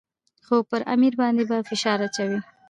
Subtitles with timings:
[0.45, 2.39] خو پر امیر باندې به فشار اچوي.